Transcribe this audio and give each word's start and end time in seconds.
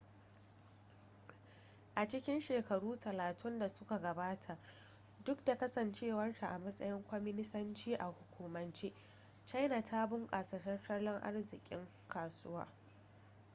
a 1.95 2.07
cikin 2.07 2.39
shekaru 2.41 2.97
talatin 2.99 3.59
da 3.59 3.67
suka 3.69 3.99
gabata 3.99 4.57
duk 5.25 5.45
da 5.45 5.57
kasancewarta 5.57 6.47
a 6.47 6.57
matsayin 6.59 7.03
kwaminisanci 7.03 7.93
a 7.95 8.05
hukumance 8.05 8.91
china 9.45 9.83
ta 9.83 10.07
bunkasa 10.07 10.59
tattalin 10.59 11.21
arzikin 11.23 11.87
kasuwa 12.07 12.67